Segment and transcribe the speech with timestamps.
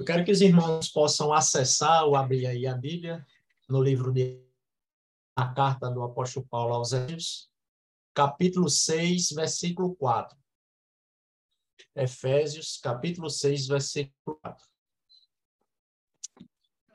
[0.00, 3.22] Eu quero que os irmãos possam acessar ou abrir aí a Bíblia
[3.68, 4.42] no livro de
[5.36, 7.50] a carta do apóstolo Paulo aos Efésios,
[8.14, 10.38] capítulo 6, versículo 4.
[11.94, 14.66] Efésios, capítulo 6, versículo 4.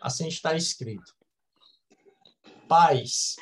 [0.02, 1.16] Assim está escrito:
[2.68, 3.36] Pais,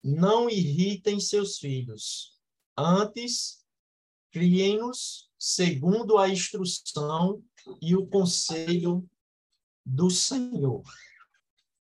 [0.00, 2.40] não irritem seus filhos,
[2.78, 3.66] antes
[4.30, 7.42] criem-nos segundo a instrução
[7.80, 9.08] e o conselho
[9.84, 10.82] do Senhor.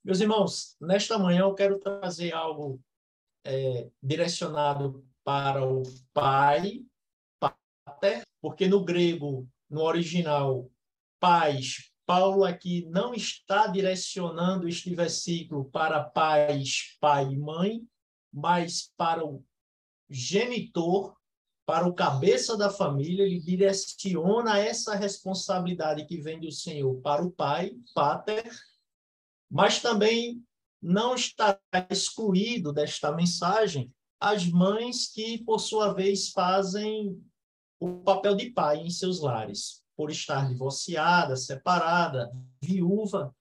[0.05, 2.81] Meus irmãos, nesta manhã eu quero trazer algo
[3.45, 6.85] é, direcionado para o pai,
[7.41, 10.71] pater, porque no grego, no original,
[11.19, 17.85] pais, Paulo aqui não está direcionando este versículo para pais, pai e mãe,
[18.33, 19.45] mas para o
[20.09, 21.17] genitor
[21.67, 27.31] para o cabeça da família, ele direciona essa responsabilidade que vem do Senhor para o
[27.33, 28.49] pai, pater,
[29.51, 30.41] mas também
[30.81, 31.59] não está
[31.91, 37.21] excluído desta mensagem as mães que, por sua vez, fazem
[37.81, 43.35] o papel de pai em seus lares, por estar divorciada, separada, viúva,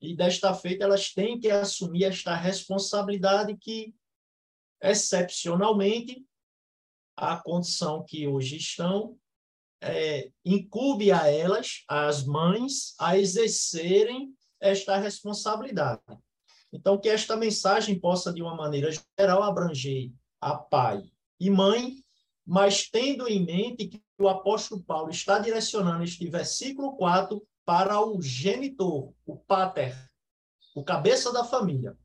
[0.00, 3.94] e desta feita elas têm que assumir esta responsabilidade que,
[4.82, 6.24] excepcionalmente,
[7.16, 9.16] a condição que hoje estão,
[9.80, 16.00] é, incube a elas, as mães, a exercerem esta responsabilidade.
[16.72, 21.02] Então, que esta mensagem possa, de uma maneira geral, abranger a pai
[21.40, 22.04] e mãe,
[22.44, 28.20] mas tendo em mente que o apóstolo Paulo está direcionando este versículo 4 para o
[28.20, 29.96] genitor, o pater,
[30.74, 31.96] o cabeça da família.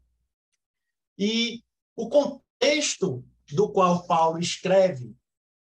[1.18, 1.64] E
[1.96, 5.16] o contexto do qual Paulo escreve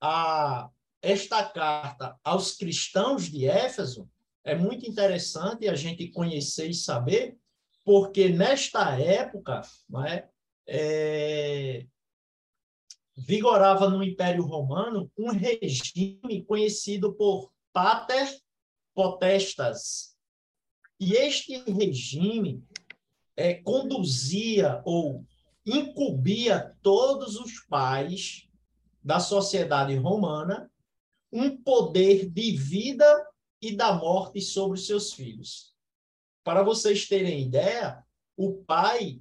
[0.01, 0.69] a,
[1.01, 4.09] esta carta aos cristãos de Éfeso,
[4.45, 7.37] é muito interessante a gente conhecer e saber,
[7.85, 10.29] porque nesta época não é,
[10.67, 11.87] é,
[13.17, 18.37] vigorava no Império Romano um regime conhecido por pater
[18.95, 20.17] potestas.
[20.99, 22.63] E este regime
[23.37, 25.25] é, conduzia ou
[25.65, 28.49] incumbia todos os pais
[29.03, 30.71] da sociedade romana
[31.33, 33.27] um poder de vida
[33.61, 35.73] e da morte sobre os seus filhos.
[36.45, 38.05] Para vocês terem ideia,
[38.37, 39.21] o pai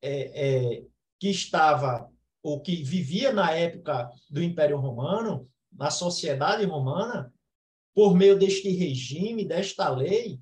[0.00, 0.86] é, é,
[1.20, 2.10] que estava
[2.42, 7.32] ou que vivia na época do Império Romano, na sociedade romana,
[7.94, 10.40] por meio deste regime, desta lei,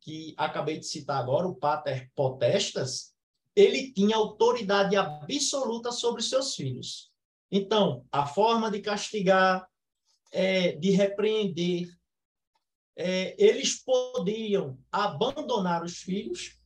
[0.00, 3.12] que acabei de citar agora, o Pater Potestas,
[3.58, 7.10] ele tinha autoridade absoluta sobre os seus filhos.
[7.50, 9.68] Então, a forma de castigar,
[10.30, 11.88] é, de repreender,
[12.96, 16.56] é, eles podiam abandonar os filhos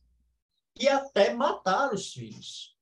[0.79, 2.77] e até matar os filhos.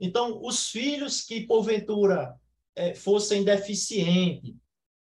[0.00, 2.40] Então, os filhos que, porventura,
[2.74, 4.54] é, fossem deficientes,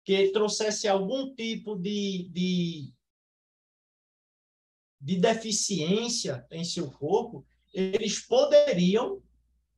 [0.03, 2.93] que trouxesse algum tipo de, de,
[4.99, 9.21] de deficiência em seu corpo, eles poderiam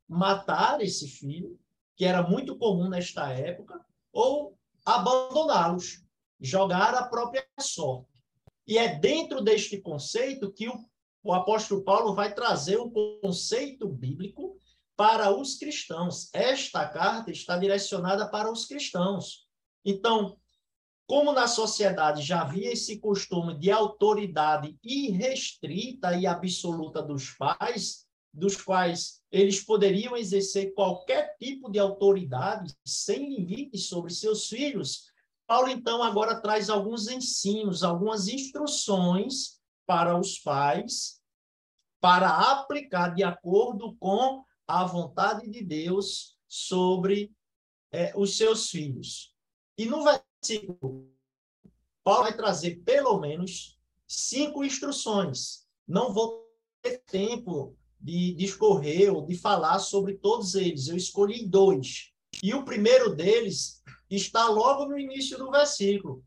[0.07, 1.59] matar esse filho,
[1.95, 3.79] que era muito comum nesta época,
[4.11, 6.03] ou abandoná-los,
[6.39, 8.09] jogar a própria sorte.
[8.67, 10.85] E é dentro deste conceito que o,
[11.23, 12.91] o apóstolo Paulo vai trazer o
[13.21, 14.57] conceito bíblico
[14.95, 16.29] para os cristãos.
[16.33, 19.47] Esta carta está direcionada para os cristãos.
[19.83, 20.37] Então,
[21.11, 28.55] como na sociedade já havia esse costume de autoridade irrestrita e absoluta dos pais, dos
[28.55, 35.11] quais eles poderiam exercer qualquer tipo de autoridade sem limites sobre seus filhos,
[35.45, 41.19] Paulo então agora traz alguns ensinos, algumas instruções para os pais
[41.99, 47.33] para aplicar de acordo com a vontade de Deus sobre
[47.91, 49.35] é, os seus filhos.
[49.77, 51.09] E no versículo,
[52.03, 55.67] Paulo vai trazer pelo menos cinco instruções.
[55.87, 56.47] Não vou
[56.81, 60.87] ter tempo de discorrer ou de falar sobre todos eles.
[60.87, 62.11] Eu escolhi dois.
[62.41, 66.23] E o primeiro deles está logo no início do versículo,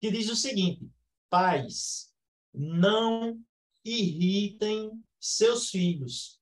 [0.00, 0.88] que diz o seguinte:
[1.28, 2.12] Pais,
[2.54, 3.40] não
[3.84, 6.37] irritem seus filhos,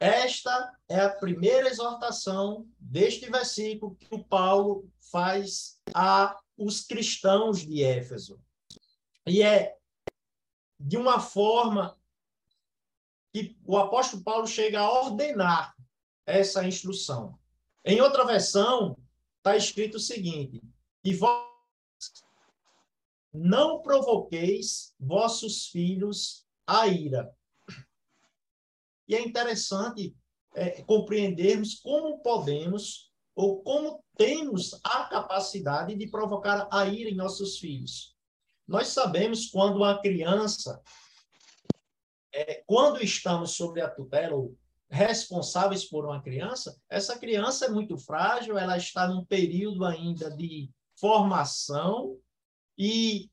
[0.00, 7.82] esta é a primeira exortação deste versículo que o Paulo faz a os cristãos de
[7.82, 8.40] Éfeso.
[9.26, 9.76] E é
[10.78, 11.98] de uma forma
[13.32, 15.74] que o apóstolo Paulo chega a ordenar
[16.26, 17.38] essa instrução.
[17.84, 18.96] Em outra versão,
[19.38, 20.62] está escrito o seguinte:
[21.02, 21.46] que vós
[23.32, 27.34] não provoqueis vossos filhos a ira.
[29.08, 30.14] E é interessante
[30.54, 37.58] é, compreendermos como podemos ou como temos a capacidade de provocar a ira em nossos
[37.58, 38.16] filhos.
[38.66, 40.82] Nós sabemos quando uma criança,
[42.32, 44.58] é, quando estamos sobre a tutela ou
[44.90, 50.70] responsáveis por uma criança, essa criança é muito frágil, ela está num período ainda de
[50.98, 52.18] formação
[52.76, 53.30] e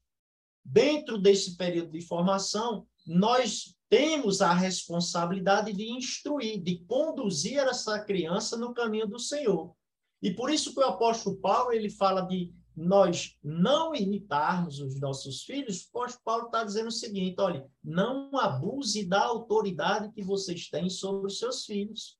[0.63, 8.57] dentro desse período de formação, nós temos a responsabilidade de instruir, de conduzir essa criança
[8.57, 9.75] no caminho do Senhor.
[10.21, 15.43] E por isso que o apóstolo Paulo ele fala de nós não irritarmos os nossos
[15.43, 20.67] filhos, o apóstolo Paulo está dizendo o seguinte: olha, não abuse da autoridade que vocês
[20.69, 22.17] têm sobre os seus filhos.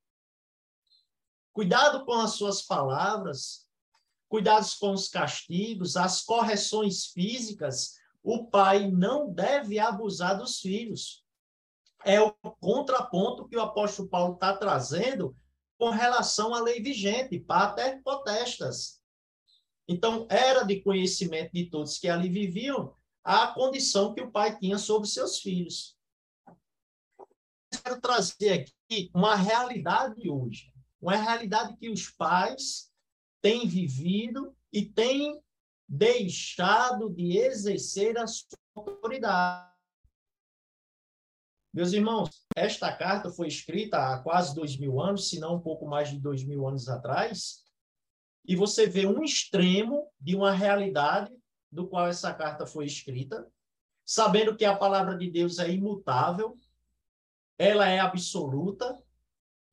[1.52, 3.66] Cuidado com as suas palavras,
[4.30, 7.96] cuidados com os castigos, as correções físicas.
[8.27, 11.24] O pai não deve abusar dos filhos
[12.04, 15.36] é o contraponto que o apóstolo Paulo está trazendo
[15.77, 19.00] com relação à lei vigente, pater potestas.
[19.88, 24.80] Então, era de conhecimento de todos que ali viviam a condição que o pai tinha
[24.80, 25.95] sobre seus filhos.
[27.83, 32.92] Quero trazer aqui uma realidade hoje, uma realidade que os pais
[33.39, 35.39] têm vivido e têm
[35.88, 39.74] deixado de exercer a sua autoridade.
[41.74, 45.86] Meus irmãos, esta carta foi escrita há quase dois mil anos, se não um pouco
[45.86, 47.66] mais de dois mil anos atrás,
[48.48, 51.36] e você vê um extremo de uma realidade
[51.72, 53.46] do qual essa carta foi escrita,
[54.06, 56.56] sabendo que a palavra de Deus é imutável,
[57.58, 58.98] ela é absoluta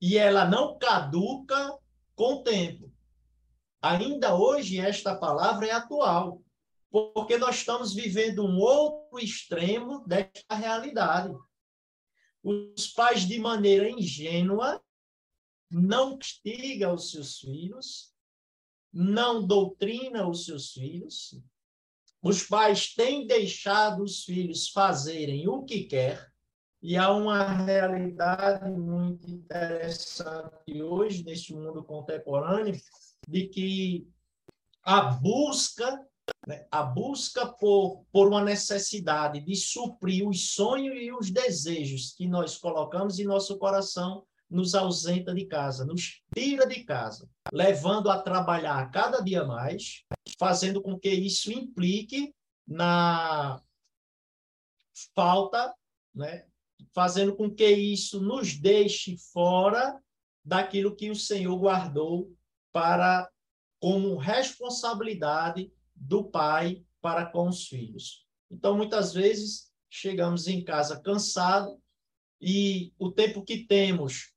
[0.00, 1.78] e ela não caduca
[2.14, 2.91] com o tempo.
[3.82, 6.40] Ainda hoje esta palavra é atual,
[6.90, 11.34] porque nós estamos vivendo um outro extremo desta realidade
[12.42, 14.82] os pais, de maneira ingênua,
[15.70, 18.12] não castiga os seus filhos,
[18.92, 21.40] não doutrina os seus filhos.
[22.20, 26.30] Os pais têm deixado os filhos fazerem o que quer,
[26.82, 32.74] e há uma realidade muito interessante hoje, neste mundo contemporâneo,
[33.28, 34.08] de que
[34.82, 36.06] a busca
[36.46, 36.66] né?
[36.70, 42.58] A busca por, por uma necessidade de suprir os sonhos e os desejos que nós
[42.58, 48.90] colocamos em nosso coração nos ausenta de casa, nos tira de casa, levando a trabalhar
[48.90, 50.04] cada dia mais,
[50.38, 52.34] fazendo com que isso implique
[52.66, 53.62] na
[55.14, 55.74] falta,
[56.14, 56.44] né?
[56.92, 59.98] fazendo com que isso nos deixe fora
[60.44, 62.30] daquilo que o Senhor guardou
[62.72, 63.30] para
[63.80, 68.26] como responsabilidade do pai para com os filhos.
[68.50, 71.80] Então, muitas vezes, chegamos em casa cansado
[72.40, 74.32] e o tempo que temos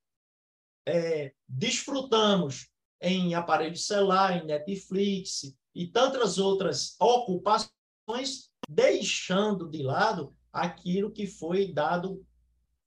[0.85, 2.69] é, desfrutamos
[3.01, 11.71] em aparelho celular, em Netflix e tantas outras ocupações, deixando de lado aquilo que foi
[11.71, 12.25] dado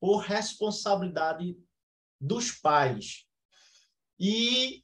[0.00, 1.56] por responsabilidade
[2.20, 3.26] dos pais.
[4.18, 4.82] E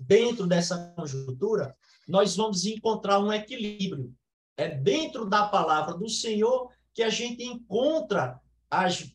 [0.00, 1.76] dentro dessa conjuntura,
[2.08, 4.16] nós vamos encontrar um equilíbrio.
[4.56, 8.40] É dentro da palavra do Senhor que a gente encontra
[8.70, 9.14] as,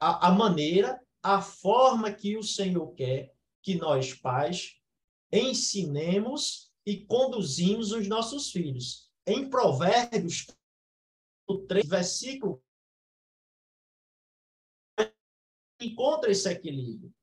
[0.00, 4.76] a, a maneira, a forma que o Senhor quer que nós, pais,
[5.30, 9.10] ensinemos e conduzimos os nossos filhos.
[9.24, 10.46] Em Provérbios,
[11.46, 12.60] o 3, versículo,
[15.80, 17.14] encontra esse equilíbrio.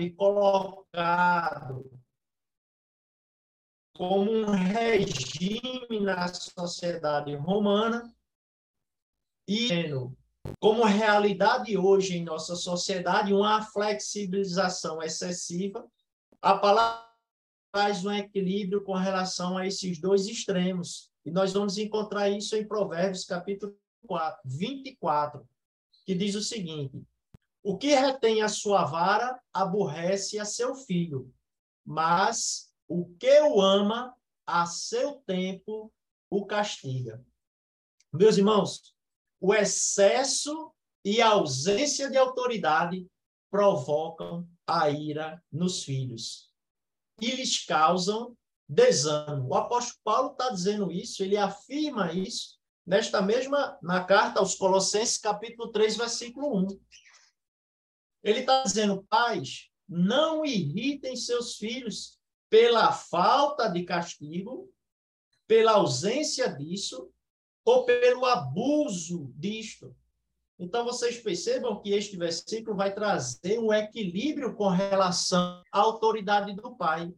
[0.00, 2.01] E colocado
[3.94, 8.14] como um regime na sociedade romana
[9.46, 9.68] e
[10.58, 15.86] como realidade hoje em nossa sociedade uma flexibilização excessiva,
[16.40, 17.06] a palavra
[17.72, 21.10] traz um equilíbrio com relação a esses dois extremos.
[21.24, 25.48] E nós vamos encontrar isso em Provérbios, capítulo 4, 24,
[26.04, 27.00] que diz o seguinte:
[27.62, 31.32] O que retém a sua vara aborrece a seu filho,
[31.84, 34.14] mas o que o ama,
[34.46, 35.90] a seu tempo
[36.28, 37.24] o castiga.
[38.12, 38.94] Meus irmãos,
[39.40, 40.70] o excesso
[41.02, 43.06] e a ausência de autoridade
[43.50, 46.52] provocam a ira nos filhos
[47.18, 48.36] e lhes causam
[48.68, 49.48] desânimo.
[49.48, 55.16] O apóstolo Paulo está dizendo isso, ele afirma isso nesta mesma, na carta aos Colossenses,
[55.16, 56.80] capítulo 3, versículo 1.
[58.22, 62.20] Ele está dizendo, pais, não irritem seus filhos
[62.52, 64.70] pela falta de castigo,
[65.46, 67.10] pela ausência disso
[67.64, 69.96] ou pelo abuso disto.
[70.58, 76.76] Então, vocês percebam que este versículo vai trazer um equilíbrio com relação à autoridade do
[76.76, 77.10] Pai.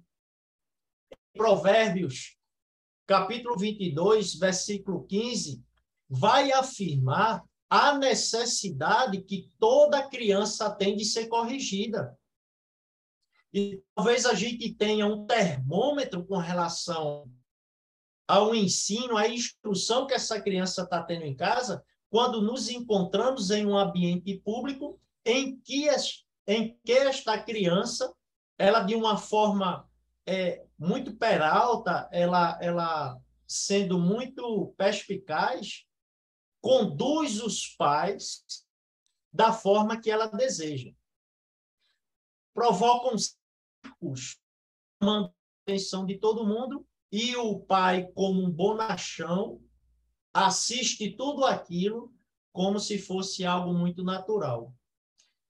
[1.33, 2.39] Provérbios,
[3.05, 5.61] capítulo 22, versículo 15,
[6.09, 12.17] vai afirmar a necessidade que toda criança tem de ser corrigida.
[13.55, 17.31] E talvez a gente tenha um termômetro com relação
[18.27, 23.65] ao ensino, à instrução que essa criança está tendo em casa, quando nos encontramos em
[23.65, 25.87] um ambiente público em que,
[26.49, 28.13] em que esta criança,
[28.59, 29.89] ela de uma forma
[30.27, 35.85] é, muito peralta, ela, ela sendo muito perspicaz,
[36.61, 38.45] conduz os pais
[39.33, 40.91] da forma que ela deseja.
[42.53, 43.44] Provocam círculos,
[45.01, 45.33] chamando a
[45.67, 49.63] atenção de todo mundo, e o pai, como um bonachão,
[50.33, 52.13] assiste tudo aquilo
[52.53, 54.75] como se fosse algo muito natural.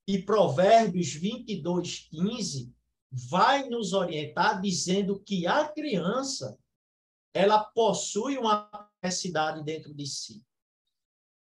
[0.06, 2.74] E Provérbios 22, 15
[3.10, 6.58] vai nos orientar dizendo que a criança
[7.32, 8.70] ela possui uma
[9.02, 10.44] necessidade dentro de si.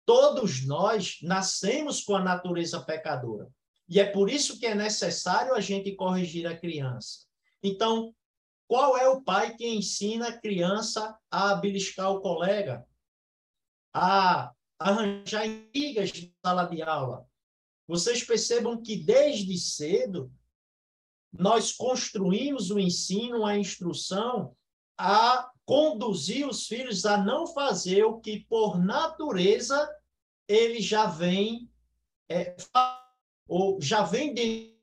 [0.05, 3.51] Todos nós nascemos com a natureza pecadora.
[3.87, 7.25] E é por isso que é necessário a gente corrigir a criança.
[7.61, 8.13] Então,
[8.67, 12.85] qual é o pai que ensina a criança a beliscar o colega,
[13.93, 17.27] a arranjar intrigas na sala de aula?
[17.87, 20.31] Vocês percebam que desde cedo
[21.31, 24.55] nós construímos o ensino, a instrução,
[24.97, 29.87] a conduzir os filhos a não fazer o que, por natureza,
[30.47, 31.69] ele já vem
[32.29, 32.55] é,
[33.47, 34.75] ou já vem de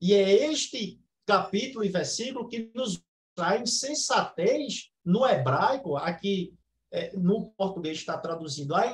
[0.00, 3.02] e é este capítulo e versículo que nos
[3.34, 6.54] traz insensatez no hebraico, aqui
[6.90, 8.84] é, no português está traduzindo, a,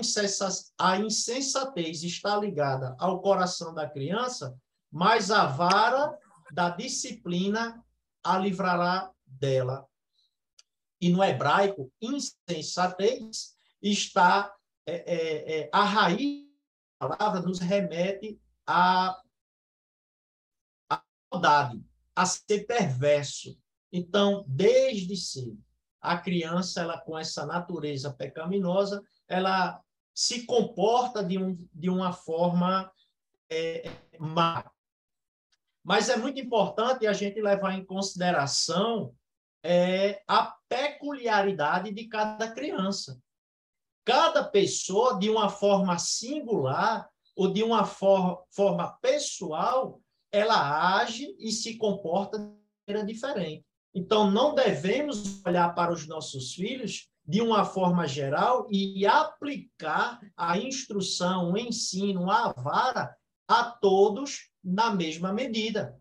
[0.78, 4.56] a insensatez está ligada ao coração da criança,
[4.90, 6.16] mas a vara
[6.52, 7.84] da disciplina
[8.22, 9.86] a livrará dela.
[11.00, 14.54] E no hebraico, insensatez está
[14.86, 16.46] é, é, é, a raiz
[17.00, 18.40] da palavra nos remete
[18.70, 19.20] à,
[20.88, 21.84] à maldade,
[22.14, 23.58] a ser perverso.
[23.92, 25.58] Então, desde cedo,
[26.00, 29.82] a criança, ela com essa natureza pecaminosa, ela
[30.14, 32.90] se comporta de, um, de uma forma
[33.50, 34.70] é, má.
[35.82, 39.12] Mas é muito importante a gente levar em consideração
[39.64, 43.20] é, a peculiaridade de cada criança.
[44.04, 50.00] Cada pessoa, de uma forma singular ou de uma for forma pessoal,
[50.32, 52.52] ela age e se comporta de
[52.86, 53.64] maneira diferente.
[53.94, 60.58] Então, não devemos olhar para os nossos filhos de uma forma geral e aplicar a
[60.58, 63.14] instrução, o ensino, a vara
[63.48, 65.96] a todos na mesma medida.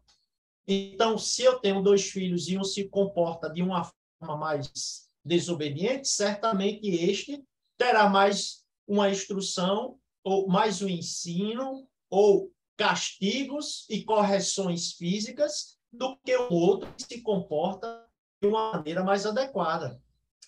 [0.67, 6.07] Então, se eu tenho dois filhos e um se comporta de uma forma mais desobediente,
[6.07, 7.43] certamente este
[7.77, 16.35] terá mais uma instrução, ou mais um ensino, ou castigos e correções físicas do que
[16.35, 18.07] o outro que se comporta
[18.41, 20.01] de uma maneira mais adequada.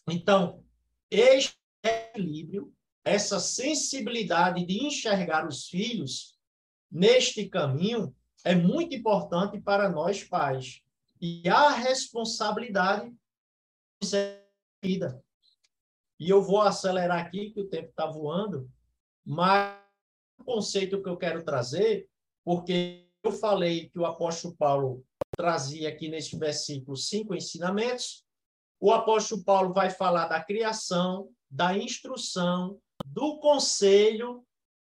[0.08, 0.63] Então,
[1.10, 2.74] este equilíbrio,
[3.04, 6.38] essa sensibilidade de enxergar os filhos
[6.90, 10.82] neste caminho é muito importante para nós pais.
[11.20, 13.13] E a responsabilidade
[14.13, 14.42] é
[14.82, 15.24] vida.
[16.20, 18.70] E eu vou acelerar aqui, que o tempo está voando,
[19.25, 19.80] mas
[20.40, 22.10] o conceito que eu quero trazer
[22.44, 28.25] porque eu falei que o apóstolo Paulo trazia aqui neste versículo cinco ensinamentos.
[28.80, 34.46] O apóstolo Paulo vai falar da criação, da instrução, do conselho,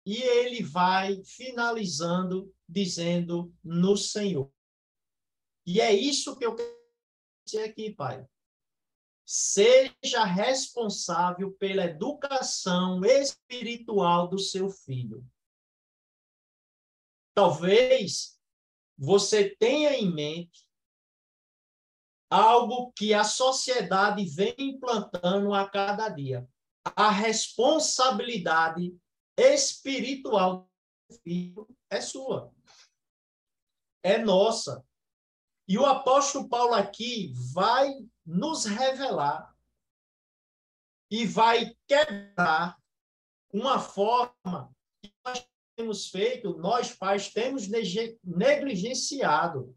[0.04, 4.50] e ele vai finalizando dizendo no Senhor.
[5.66, 6.78] E é isso que eu quero
[7.46, 8.26] dizer aqui, Pai.
[9.30, 15.22] Seja responsável pela educação espiritual do seu filho.
[17.34, 18.40] Talvez
[18.96, 20.66] você tenha em mente
[22.30, 26.48] algo que a sociedade vem implantando a cada dia.
[26.96, 28.98] A responsabilidade
[29.36, 30.70] espiritual
[31.06, 32.50] do filho é sua.
[34.02, 34.82] É nossa.
[35.68, 37.92] E o apóstolo Paulo aqui vai
[38.28, 39.56] nos revelar
[41.10, 42.76] e vai quebrar
[43.50, 44.70] uma forma
[45.02, 47.66] que nós temos feito, nós pais temos
[48.22, 49.74] negligenciado.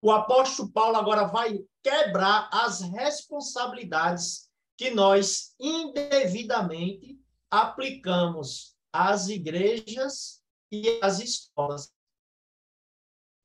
[0.00, 7.20] O apóstolo Paulo agora vai quebrar as responsabilidades que nós indevidamente
[7.50, 11.92] aplicamos às igrejas e às escolas.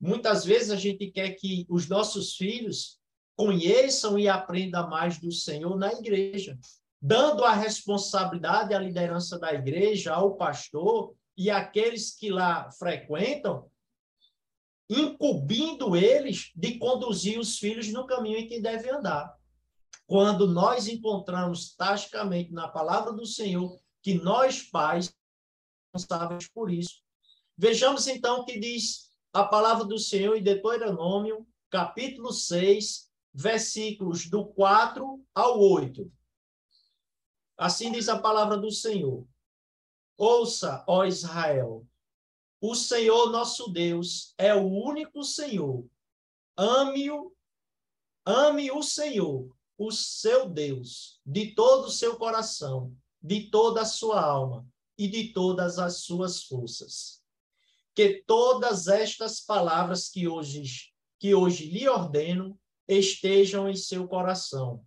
[0.00, 2.99] Muitas vezes a gente quer que os nossos filhos
[3.40, 6.58] conheçam e aprendam mais do Senhor na igreja,
[7.00, 13.66] dando a responsabilidade, a liderança da igreja ao pastor e aqueles que lá frequentam,
[14.90, 19.34] incumbindo eles de conduzir os filhos no caminho em que devem andar.
[20.06, 25.10] Quando nós encontramos tasticamente na palavra do Senhor que nós pais
[25.94, 27.00] responsáveis por isso.
[27.56, 34.46] Vejamos então o que diz a palavra do Senhor em Deuteronômio, capítulo 6, versículos do
[34.46, 36.10] 4 ao 8.
[37.56, 39.26] Assim diz a palavra do Senhor.
[40.16, 41.86] Ouça, ó Israel,
[42.60, 45.86] o Senhor nosso Deus é o único Senhor.
[46.56, 47.34] Ame-o,
[48.26, 54.20] ame o Senhor, o seu Deus, de todo o seu coração, de toda a sua
[54.20, 54.66] alma
[54.98, 57.22] e de todas as suas forças.
[57.94, 62.58] Que todas estas palavras que hoje que hoje lhe ordeno
[62.90, 64.84] estejam em seu coração.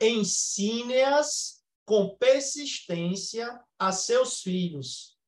[0.00, 5.18] Ensine-as com persistência a seus filhos.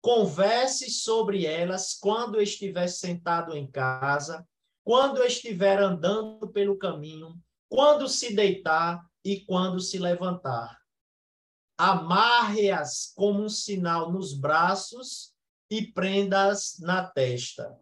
[0.00, 4.46] Converse sobre elas quando estiver sentado em casa,
[4.84, 10.76] quando estiver andando pelo caminho, quando se deitar e quando se levantar.
[11.78, 15.32] Amarre-as como um sinal nos braços
[15.70, 17.78] e prenda-as na testa.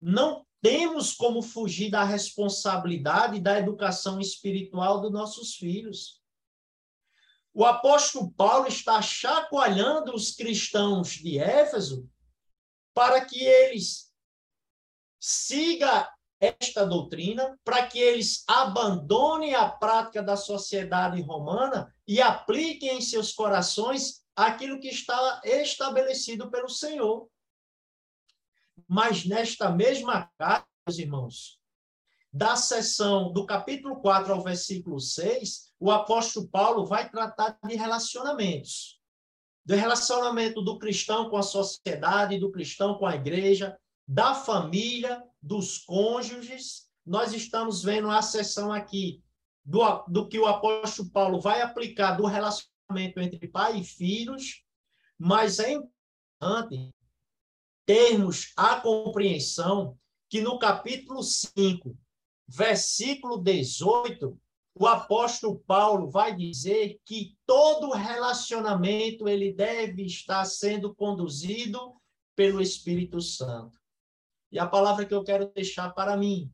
[0.00, 6.22] Não temos como fugir da responsabilidade da educação espiritual dos nossos filhos.
[7.52, 12.08] O apóstolo Paulo está chacoalhando os cristãos de Éfeso
[12.94, 14.12] para que eles
[15.20, 16.06] sigam
[16.40, 23.32] esta doutrina, para que eles abandonem a prática da sociedade romana e apliquem em seus
[23.32, 27.28] corações aquilo que está estabelecido pelo Senhor.
[28.88, 31.58] Mas nesta mesma carta, meus irmãos,
[32.32, 39.00] da seção do capítulo 4 ao versículo 6, o apóstolo Paulo vai tratar de relacionamentos.
[39.64, 45.78] Do relacionamento do cristão com a sociedade, do cristão com a igreja, da família, dos
[45.78, 46.88] cônjuges.
[47.04, 49.22] Nós estamos vendo a seção aqui
[49.64, 54.64] do, do que o apóstolo Paulo vai aplicar do relacionamento entre pai e filhos,
[55.18, 56.92] mas é importante
[57.86, 61.96] termos a compreensão que no capítulo 5,
[62.48, 64.38] versículo 18,
[64.74, 71.94] o apóstolo Paulo vai dizer que todo relacionamento ele deve estar sendo conduzido
[72.34, 73.78] pelo Espírito Santo.
[74.50, 76.50] E a palavra que eu quero deixar para mim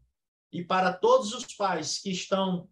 [0.52, 2.68] e para todos os pais que estão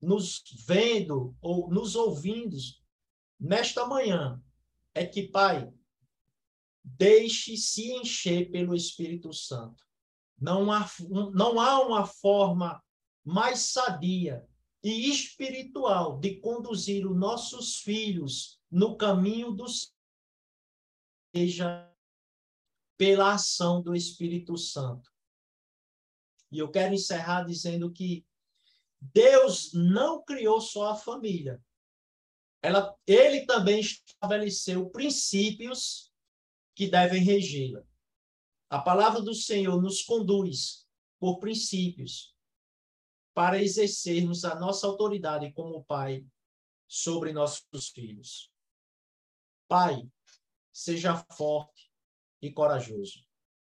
[0.00, 2.56] nos vendo ou nos ouvindo
[3.38, 4.42] nesta manhã
[4.94, 5.72] é que, pai,
[6.84, 9.82] Deixe se encher pelo Espírito Santo.
[10.38, 10.86] Não há,
[11.32, 12.84] não há uma forma
[13.24, 14.46] mais sadia
[14.82, 19.64] e espiritual de conduzir os nossos filhos no caminho do
[21.34, 21.90] seja
[22.96, 25.10] pela ação do Espírito Santo.
[26.52, 28.24] E eu quero encerrar dizendo que
[29.00, 31.60] Deus não criou só a família.
[32.62, 36.13] Ela, ele também estabeleceu princípios
[36.74, 37.84] que devem regê-la.
[38.68, 40.86] A palavra do Senhor nos conduz
[41.18, 42.34] por princípios
[43.32, 46.24] para exercermos a nossa autoridade como pai
[46.86, 48.50] sobre nossos filhos.
[49.68, 50.08] Pai,
[50.72, 51.90] seja forte
[52.40, 53.24] e corajoso.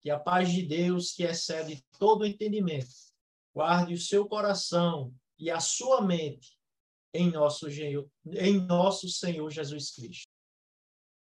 [0.01, 2.93] Que a paz de Deus, que excede todo entendimento,
[3.53, 6.57] guarde o seu coração e a sua mente
[7.13, 10.34] em nosso, em nosso Senhor Jesus Cristo.